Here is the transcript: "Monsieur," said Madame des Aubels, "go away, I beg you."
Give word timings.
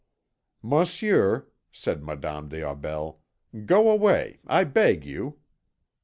"Monsieur," 0.63 1.45
said 1.71 2.03
Madame 2.03 2.49
des 2.49 2.63
Aubels, 2.63 3.17
"go 3.67 3.91
away, 3.91 4.39
I 4.47 4.63
beg 4.63 5.05
you." 5.05 5.37